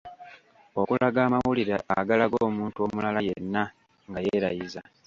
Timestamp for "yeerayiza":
4.25-4.81